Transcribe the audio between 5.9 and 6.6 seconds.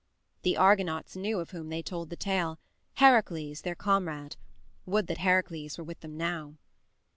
them now!